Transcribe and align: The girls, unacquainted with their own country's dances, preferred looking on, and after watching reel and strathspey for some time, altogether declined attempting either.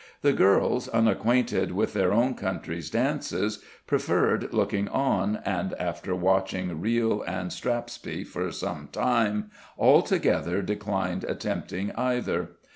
The 0.23 0.33
girls, 0.33 0.87
unacquainted 0.87 1.73
with 1.73 1.93
their 1.93 2.11
own 2.11 2.33
country's 2.33 2.89
dances, 2.89 3.63
preferred 3.85 4.51
looking 4.51 4.87
on, 4.87 5.39
and 5.45 5.75
after 5.75 6.15
watching 6.15 6.81
reel 6.81 7.21
and 7.27 7.51
strathspey 7.53 8.23
for 8.25 8.51
some 8.51 8.89
time, 8.91 9.51
altogether 9.77 10.63
declined 10.63 11.23
attempting 11.25 11.91
either. 11.91 12.49